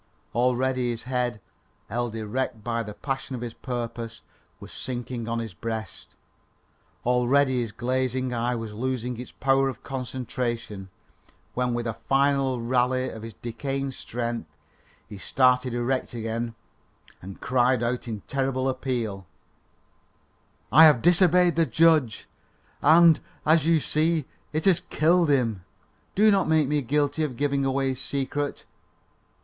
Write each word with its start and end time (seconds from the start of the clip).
Already 0.33 0.89
his 0.89 1.03
head, 1.03 1.39
held 1.87 2.15
erect 2.15 2.63
by 2.63 2.81
the 2.81 2.95
passion 2.95 3.35
of 3.35 3.43
his 3.43 3.53
purpose, 3.53 4.21
was 4.59 4.71
sinking 4.71 5.27
on 5.27 5.37
his 5.37 5.53
breast; 5.53 6.15
already 7.05 7.59
his 7.61 7.71
glazing 7.71 8.33
eye 8.33 8.55
was 8.55 8.73
losing 8.73 9.19
its 9.19 9.31
power 9.31 9.69
of 9.69 9.83
concentration, 9.83 10.89
when 11.53 11.75
with 11.75 11.85
a 11.85 11.93
final 11.93 12.59
rally 12.59 13.11
of 13.11 13.21
his 13.21 13.35
decaying 13.43 13.91
strength, 13.91 14.49
he 15.07 15.19
started 15.19 15.71
erect 15.71 16.15
again 16.15 16.55
and 17.21 17.39
cried 17.39 17.83
out 17.83 18.07
in 18.07 18.21
terrible 18.21 18.67
appeal: 18.67 19.27
"I 20.71 20.85
have 20.85 21.03
disobeyed 21.03 21.55
the 21.55 21.67
judge, 21.67 22.27
and, 22.81 23.19
as 23.45 23.67
you 23.67 23.79
see, 23.79 24.25
it 24.51 24.65
has 24.65 24.79
killed 24.79 25.29
him. 25.29 25.63
Do 26.15 26.31
not 26.31 26.49
make 26.49 26.67
me 26.67 26.81
guilty 26.81 27.21
of 27.23 27.37
giving 27.37 27.63
away 27.65 27.89
his 27.89 28.01
secret. 28.01 28.65